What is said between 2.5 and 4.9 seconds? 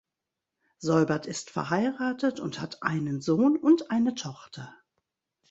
hat einen Sohn und eine Tochter.